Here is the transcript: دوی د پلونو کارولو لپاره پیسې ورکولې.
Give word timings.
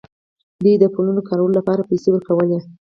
دوی 0.61 0.73
د 0.79 0.83
پلونو 0.93 1.21
کارولو 1.29 1.55
لپاره 1.59 1.87
پیسې 1.89 2.09
ورکولې. 2.11 2.59